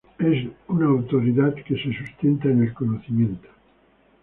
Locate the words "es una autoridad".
0.17-1.53